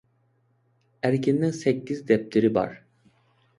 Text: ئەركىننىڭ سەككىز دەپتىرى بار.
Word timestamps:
ئەركىننىڭ 1.09 1.53
سەككىز 1.59 2.03
دەپتىرى 2.11 2.53
بار. 2.59 2.77